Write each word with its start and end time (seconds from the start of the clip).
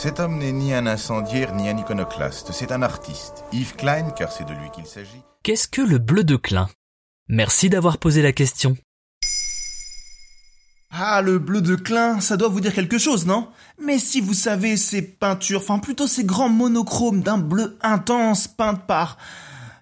Cet 0.00 0.20
homme 0.20 0.38
n'est 0.38 0.52
ni 0.52 0.72
un 0.72 0.86
incendiaire 0.86 1.56
ni 1.56 1.68
un 1.68 1.76
iconoclaste, 1.76 2.52
c'est 2.52 2.70
un 2.70 2.82
artiste. 2.82 3.42
Yves 3.50 3.74
Klein, 3.74 4.10
car 4.12 4.30
c'est 4.30 4.44
de 4.44 4.52
lui 4.52 4.70
qu'il 4.70 4.86
s'agit. 4.86 5.22
Qu'est-ce 5.42 5.66
que 5.66 5.80
le 5.80 5.98
bleu 5.98 6.22
de 6.22 6.36
Klein? 6.36 6.68
Merci 7.26 7.68
d'avoir 7.68 7.98
posé 7.98 8.22
la 8.22 8.30
question. 8.30 8.76
Ah, 10.92 11.20
le 11.20 11.40
bleu 11.40 11.62
de 11.62 11.74
Klein, 11.74 12.20
ça 12.20 12.36
doit 12.36 12.48
vous 12.48 12.60
dire 12.60 12.74
quelque 12.74 12.96
chose, 12.96 13.26
non? 13.26 13.48
Mais 13.82 13.98
si 13.98 14.20
vous 14.20 14.34
savez 14.34 14.76
ces 14.76 15.02
peintures, 15.02 15.62
enfin 15.62 15.80
plutôt 15.80 16.06
ces 16.06 16.22
grands 16.22 16.48
monochromes 16.48 17.22
d'un 17.22 17.38
bleu 17.38 17.76
intense 17.82 18.46
peintes 18.46 18.86
par... 18.86 19.18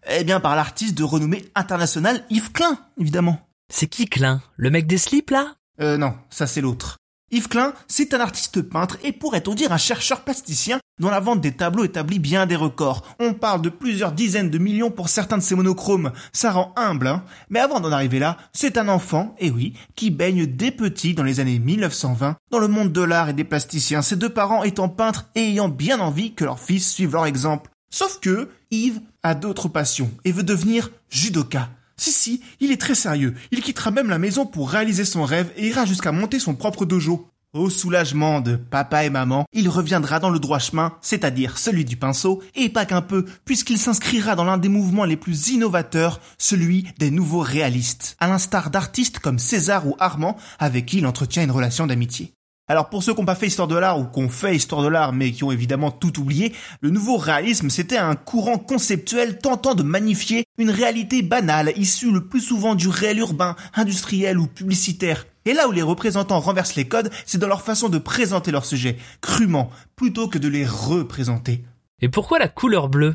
Eh 0.08 0.25
bien 0.25 0.41
par 0.41 0.56
l'artiste 0.56 0.97
de 0.97 1.05
renommée 1.05 1.45
internationale 1.55 2.25
Yves 2.30 2.53
Klein, 2.53 2.78
évidemment. 2.98 3.39
C'est 3.69 3.86
qui 3.86 4.06
Klein? 4.06 4.41
Le 4.56 4.70
mec 4.70 4.86
des 4.86 4.97
slips 4.97 5.30
là? 5.30 5.56
Euh 5.83 5.98
non, 5.98 6.14
ça 6.30 6.47
c'est 6.47 6.62
l'autre. 6.62 6.97
Yves 7.37 7.48
Klein, 7.48 7.75
c'est 7.87 8.15
un 8.15 8.20
artiste 8.20 8.62
peintre 8.62 8.97
et 9.05 9.12
pourrait-on 9.12 9.53
dire 9.55 9.70
un 9.70 9.77
chercheur 9.77 10.23
plasticien 10.23 10.81
dont 10.98 11.11
la 11.11 11.20
vente 11.20 11.42
des 11.42 11.53
tableaux 11.53 11.84
établit 11.84 12.19
bien 12.19 12.47
des 12.47 12.56
records. 12.56 13.03
On 13.20 13.34
parle 13.34 13.61
de 13.61 13.69
plusieurs 13.69 14.12
dizaines 14.12 14.48
de 14.48 14.56
millions 14.56 14.91
pour 14.91 15.11
certains 15.11 15.37
de 15.37 15.42
ses 15.42 15.55
monochromes. 15.55 16.12
Ça 16.33 16.51
rend 16.51 16.73
humble, 16.77 17.09
hein 17.09 17.25
Mais 17.51 17.61
avant 17.61 17.79
d'en 17.79 17.92
arriver 17.92 18.19
là, 18.19 18.39
c'est 18.55 18.79
un 18.79 18.89
enfant, 18.89 19.34
et 19.39 19.51
oui, 19.51 19.75
qui 19.97 20.11
baigne 20.11 20.47
dès 20.47 20.70
petit 20.70 21.12
dans 21.12 21.25
les 21.25 21.39
années 21.39 21.59
1920 21.59 22.37
dans 22.51 22.59
le 22.59 22.69
monde 22.69 22.92
de 22.92 23.03
l'art 23.03 23.29
et 23.29 23.34
des 23.34 23.45
plasticiens, 23.45 24.01
ses 24.01 24.17
deux 24.17 24.31
parents 24.31 24.64
étant 24.64 24.89
peintres 24.89 25.27
et 25.34 25.42
ayant 25.42 25.69
bien 25.69 26.01
envie 26.01 26.33
que 26.33 26.45
leur 26.47 26.59
fils 26.59 26.91
suive 26.91 27.12
leur 27.12 27.27
exemple. 27.27 27.70
Sauf 27.91 28.19
que 28.19 28.48
Yves 28.70 29.03
a 29.23 29.34
d'autres 29.34 29.69
passions 29.69 30.11
et 30.25 30.33
veut 30.33 30.42
devenir 30.42 30.91
judoka. 31.11 31.69
Si, 31.98 32.12
si, 32.12 32.42
il 32.61 32.72
est 32.72 32.80
très 32.80 32.94
sérieux. 32.94 33.34
Il 33.50 33.62
quittera 33.62 33.91
même 33.91 34.11
la 34.11 34.19
maison 34.19 34.44
pour 34.44 34.70
réaliser 34.70 35.05
son 35.05 35.25
rêve 35.25 35.50
et 35.56 35.69
ira 35.69 35.86
jusqu'à 35.86 36.12
monter 36.12 36.39
son 36.39 36.55
propre 36.55 36.84
dojo. 36.84 37.30
Au 37.55 37.70
soulagement 37.70 38.42
de 38.42 38.56
papa 38.56 39.05
et 39.05 39.11
maman, 39.11 39.47
il 39.55 39.70
reviendra 39.70 40.20
dans 40.20 40.28
le 40.28 40.39
droit 40.39 40.58
chemin, 40.58 40.92
c'est-à-dire 41.00 41.56
celui 41.56 41.86
du 41.86 41.97
pinceau, 41.97 42.42
et 42.55 42.69
pas 42.69 42.84
qu'un 42.84 43.01
peu, 43.01 43.24
puisqu'il 43.46 43.79
s'inscrira 43.79 44.35
dans 44.35 44.45
l'un 44.45 44.58
des 44.58 44.68
mouvements 44.68 45.06
les 45.06 45.17
plus 45.17 45.48
innovateurs, 45.48 46.20
celui 46.36 46.86
des 46.98 47.11
nouveaux 47.11 47.40
réalistes, 47.40 48.14
à 48.20 48.29
l'instar 48.29 48.68
d'artistes 48.68 49.20
comme 49.20 49.39
César 49.39 49.86
ou 49.86 49.96
Armand, 49.98 50.36
avec 50.58 50.85
qui 50.85 50.98
il 50.98 51.06
entretient 51.06 51.45
une 51.45 51.51
relation 51.51 51.86
d'amitié. 51.86 52.36
Alors 52.69 52.89
pour 52.89 53.05
ceux 53.05 53.15
qui 53.15 53.21
n'ont 53.21 53.27
pas 53.27 53.37
fait 53.37 53.47
histoire 53.47 53.69
de 53.69 53.77
l'art 53.77 54.01
ou 54.01 54.07
qui 54.07 54.19
ont 54.19 54.29
fait 54.29 54.57
histoire 54.57 54.83
de 54.83 54.89
l'art 54.89 55.13
mais 55.13 55.31
qui 55.31 55.45
ont 55.45 55.53
évidemment 55.53 55.93
tout 55.93 56.19
oublié, 56.19 56.53
le 56.81 56.91
nouveau 56.91 57.17
réalisme 57.17 57.71
c'était 57.71 57.97
un 57.97 58.17
courant 58.17 58.59
conceptuel 58.59 59.39
tentant 59.39 59.77
de 59.77 59.85
magnifier 59.85 60.47
une 60.59 60.71
réalité 60.71 61.23
banale 61.23 61.73
issue 61.77 62.11
le 62.11 62.27
plus 62.27 62.41
souvent 62.41 62.75
du 62.75 62.89
réel 62.89 63.19
urbain, 63.19 63.55
industriel 63.73 64.37
ou 64.39 64.49
publicitaire. 64.49 65.27
Et 65.45 65.55
là 65.55 65.69
où 65.69 65.73
les 65.73 65.83
représentants 65.83 66.41
renversent 66.41 66.75
les 66.75 66.89
codes, 66.89 67.13
c'est 67.25 67.39
dans 67.39 67.47
leur 67.47 67.63
façon 67.63 67.89
de 67.89 67.99
présenter 67.99 68.51
leur 68.51 68.67
sujet, 68.67 68.97
crûment, 69.21 69.71
plutôt 69.95 70.27
que 70.27 70.39
de 70.39 70.48
les 70.48 70.67
représenter. 70.67 71.65
Et 72.01 72.09
pourquoi 72.09 72.41
la 72.41 72.48
couleur 72.48 72.89
bleue? 72.89 73.15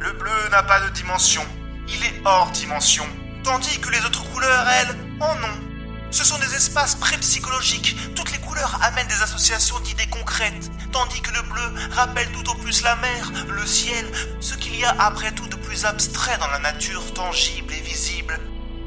Le 0.00 0.12
bleu 0.18 0.30
n'a 0.50 0.62
pas 0.62 0.80
de 0.80 0.90
dimension, 0.94 1.42
il 1.86 2.02
est 2.02 2.22
hors 2.24 2.50
dimension, 2.50 3.04
tandis 3.42 3.78
que 3.78 3.90
les 3.90 4.02
autres 4.06 4.24
couleurs, 4.32 4.66
elles, 4.80 4.96
en 5.20 5.34
ont. 5.34 5.74
Ce 6.14 6.24
sont 6.24 6.38
des 6.38 6.54
espaces 6.54 6.94
pré-psychologiques. 6.94 7.96
Couleurs 8.64 8.80
amènent 8.82 9.08
des 9.08 9.22
associations 9.22 9.78
d'idées 9.80 10.08
concrètes, 10.10 10.70
tandis 10.90 11.20
que 11.20 11.34
le 11.34 11.42
bleu 11.42 11.80
rappelle 11.90 12.28
tout 12.32 12.50
au 12.50 12.54
plus 12.54 12.82
la 12.82 12.96
mer, 12.96 13.32
le 13.48 13.66
ciel, 13.66 14.06
ce 14.40 14.54
qu'il 14.54 14.78
y 14.78 14.84
a 14.84 14.94
après 15.00 15.32
tout 15.32 15.46
de 15.48 15.56
plus 15.56 15.84
abstrait 15.84 16.38
dans 16.38 16.46
la 16.46 16.58
nature 16.58 17.12
tangible 17.12 17.72
et 17.74 17.82
visible. 17.82 18.38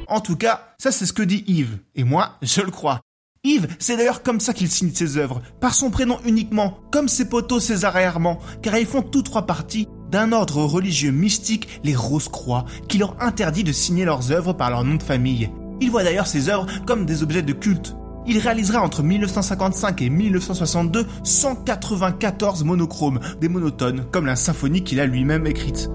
En 0.08 0.20
tout 0.20 0.36
cas, 0.36 0.74
ça 0.78 0.90
c'est 0.90 1.06
ce 1.06 1.12
que 1.12 1.22
dit 1.22 1.44
Yves, 1.46 1.78
et 1.94 2.02
moi, 2.02 2.38
je 2.42 2.60
le 2.60 2.70
crois. 2.70 3.00
Yves, 3.44 3.68
c'est 3.78 3.96
d'ailleurs 3.96 4.22
comme 4.22 4.40
ça 4.40 4.52
qu'il 4.52 4.68
signe 4.68 4.92
ses 4.92 5.16
œuvres, 5.16 5.42
par 5.60 5.74
son 5.74 5.90
prénom 5.90 6.18
uniquement, 6.24 6.80
comme 6.90 7.08
ses 7.08 7.28
potos 7.28 7.60
César 7.60 7.96
et 7.98 8.04
Armand, 8.04 8.40
car 8.62 8.76
ils 8.76 8.86
font 8.86 9.02
tous 9.02 9.22
trois 9.22 9.46
partie 9.46 9.86
d'un 10.10 10.32
ordre 10.32 10.64
religieux 10.64 11.12
mystique, 11.12 11.80
les 11.84 11.94
Rose-Croix, 11.94 12.64
qui 12.88 12.98
leur 12.98 13.14
interdit 13.22 13.64
de 13.64 13.72
signer 13.72 14.04
leurs 14.04 14.32
œuvres 14.32 14.54
par 14.54 14.70
leur 14.70 14.82
nom 14.82 14.96
de 14.96 15.02
famille. 15.04 15.50
Il 15.80 15.92
voit 15.92 16.02
d'ailleurs 16.02 16.26
ses 16.26 16.48
œuvres 16.48 16.66
comme 16.84 17.06
des 17.06 17.22
objets 17.22 17.42
de 17.42 17.52
culte. 17.52 17.94
Il 18.28 18.38
réalisera 18.38 18.82
entre 18.82 19.02
1955 19.02 20.02
et 20.02 20.10
1962 20.10 21.06
194 21.24 22.62
monochromes, 22.62 23.20
des 23.40 23.48
monotones, 23.48 24.04
comme 24.12 24.26
la 24.26 24.36
symphonie 24.36 24.84
qu'il 24.84 25.00
a 25.00 25.06
lui-même 25.06 25.46
écrite. 25.46 25.88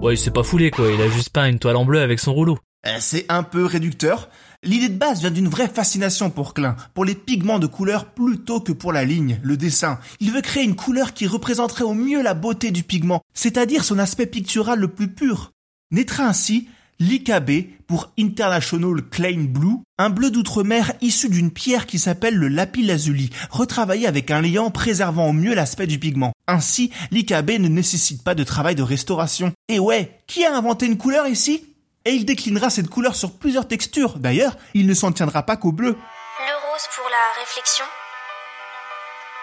Ouais, 0.00 0.14
il 0.14 0.18
s'est 0.18 0.30
pas 0.30 0.44
foulé 0.44 0.70
quoi, 0.70 0.90
il 0.90 1.00
a 1.02 1.08
juste 1.08 1.30
peint 1.30 1.48
une 1.48 1.58
toile 1.58 1.76
en 1.76 1.84
bleu 1.84 2.00
avec 2.00 2.20
son 2.20 2.32
rouleau. 2.32 2.56
Euh, 2.86 2.96
C'est 3.00 3.26
un 3.28 3.42
peu 3.42 3.64
réducteur. 3.64 4.28
L'idée 4.62 4.88
de 4.88 4.98
base 4.98 5.20
vient 5.20 5.30
d'une 5.30 5.48
vraie 5.48 5.68
fascination 5.68 6.30
pour 6.30 6.54
Klein, 6.54 6.76
pour 6.94 7.04
les 7.04 7.14
pigments 7.14 7.58
de 7.58 7.66
couleur 7.66 8.06
plutôt 8.06 8.60
que 8.60 8.72
pour 8.72 8.92
la 8.92 9.04
ligne, 9.04 9.40
le 9.42 9.56
dessin. 9.56 9.98
Il 10.20 10.30
veut 10.30 10.40
créer 10.40 10.62
une 10.62 10.76
couleur 10.76 11.14
qui 11.14 11.26
représenterait 11.26 11.84
au 11.84 11.94
mieux 11.94 12.22
la 12.22 12.34
beauté 12.34 12.70
du 12.70 12.84
pigment, 12.84 13.22
c'est-à-dire 13.34 13.82
son 13.82 13.98
aspect 13.98 14.26
pictural 14.26 14.78
le 14.78 14.88
plus 14.88 15.08
pur. 15.08 15.50
Naîtra 15.90 16.24
ainsi 16.24 16.68
l'IKB 17.04 17.86
pour 17.86 18.10
International 18.18 19.02
Klein 19.10 19.44
Blue, 19.48 19.76
un 19.98 20.10
bleu 20.10 20.30
d'outre-mer 20.30 20.92
issu 21.00 21.28
d'une 21.28 21.52
pierre 21.52 21.86
qui 21.86 21.98
s'appelle 21.98 22.34
le 22.34 22.48
lapis 22.48 22.82
lazuli, 22.82 23.30
retravaillé 23.50 24.06
avec 24.06 24.30
un 24.30 24.40
liant 24.40 24.70
préservant 24.70 25.28
au 25.28 25.32
mieux 25.32 25.54
l'aspect 25.54 25.86
du 25.86 25.98
pigment. 25.98 26.32
Ainsi, 26.46 26.90
l'IKB 27.10 27.58
ne 27.60 27.68
nécessite 27.68 28.24
pas 28.24 28.34
de 28.34 28.42
travail 28.42 28.74
de 28.74 28.82
restauration. 28.82 29.52
Et 29.68 29.78
ouais, 29.78 30.18
qui 30.26 30.44
a 30.44 30.56
inventé 30.56 30.86
une 30.86 30.98
couleur 30.98 31.26
ici? 31.26 31.68
Et 32.06 32.12
il 32.12 32.24
déclinera 32.24 32.70
cette 32.70 32.90
couleur 32.90 33.16
sur 33.16 33.38
plusieurs 33.38 33.68
textures. 33.68 34.18
D'ailleurs, 34.18 34.56
il 34.74 34.86
ne 34.86 34.94
s'en 34.94 35.12
tiendra 35.12 35.42
pas 35.42 35.56
qu'au 35.56 35.72
bleu. 35.72 35.92
Le 35.92 36.54
rose 36.70 36.88
pour 36.96 37.08
la 37.08 37.40
réflexion. 37.40 37.84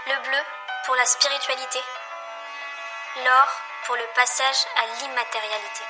Le 0.07 0.17
bleu 0.29 0.41
pour 0.85 0.95
la 0.95 1.05
spiritualité. 1.05 1.79
L'or 3.25 3.47
pour 3.85 3.95
le 3.95 4.05
passage 4.15 4.65
à 4.77 4.83
l'immatérialité. 5.01 5.85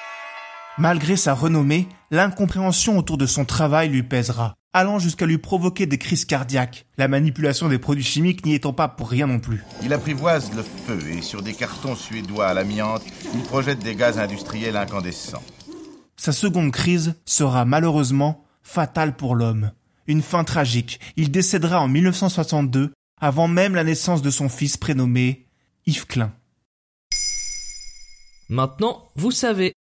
Malgré 0.78 1.18
sa 1.18 1.34
renommée, 1.34 1.90
l'incompréhension 2.12 2.98
autour 2.98 3.18
de 3.18 3.26
son 3.26 3.44
travail 3.44 3.90
lui 3.90 4.04
pèsera, 4.04 4.56
allant 4.72 5.00
jusqu'à 5.00 5.26
lui 5.26 5.38
provoquer 5.38 5.86
des 5.86 5.98
crises 5.98 6.24
cardiaques, 6.24 6.86
la 6.98 7.10
manipulation 7.10 7.68
des 7.68 7.78
produits 7.78 8.06
chimiques 8.06 8.46
n'y 8.46 8.54
étant 8.54 8.72
pas 8.72 8.88
pour 8.88 9.10
rien 9.10 9.28
non 9.28 9.40
plus. 9.40 9.64
Il 9.84 9.92
apprivoise 9.92 10.54
le 10.56 10.64
feu 10.64 11.00
et 11.10 11.22
sur 11.22 11.42
des 11.42 11.54
cartons 11.54 11.96
suédois 11.96 12.48
à 12.48 12.54
l'amiante, 12.54 13.04
il 13.34 13.42
projette 13.42 13.80
des 13.80 13.96
gaz 13.96 14.18
industriels 14.18 14.78
incandescents. 14.78 15.44
Sa 16.16 16.32
seconde 16.32 16.72
crise 16.72 17.16
sera 17.26 17.66
malheureusement 17.66 18.46
fatale 18.64 19.16
pour 19.16 19.36
l'homme. 19.36 19.72
Une 20.08 20.22
fin 20.22 20.44
tragique. 20.46 21.00
Il 21.18 21.32
décédera 21.32 21.82
en 21.82 21.88
1962, 21.90 22.94
avant 23.20 23.48
même 23.48 23.76
la 23.76 23.84
naissance 23.84 24.22
de 24.22 24.30
son 24.30 24.48
fils 24.48 24.78
prénommé 24.78 25.48
Yves 25.86 26.08
Klein. 26.08 26.32
Maintenant, 28.50 29.10
vous 29.16 29.32
savez. 29.32 29.74